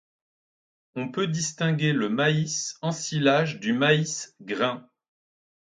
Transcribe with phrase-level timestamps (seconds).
[0.95, 4.89] On peut distinguer le maïs ensilage du maïs grain.